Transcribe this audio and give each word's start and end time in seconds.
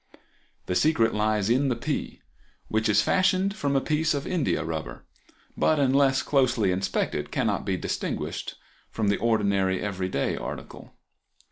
The 0.65 0.73
secret 0.73 1.13
lies 1.13 1.47
in 1.47 1.69
the 1.69 1.75
pea, 1.75 2.23
which 2.69 2.89
is 2.89 3.03
fashioned 3.03 3.55
from 3.55 3.75
a 3.75 3.79
piece 3.81 4.15
of 4.15 4.25
india 4.25 4.63
rubber, 4.63 5.05
but 5.55 5.79
unless 5.79 6.23
closely 6.23 6.71
inspected 6.71 7.29
cannot 7.31 7.65
be 7.67 7.77
distinguished 7.77 8.55
from 8.89 9.09
the 9.09 9.17
ordinary 9.19 9.79
everyday 9.79 10.35
article. 10.35 10.95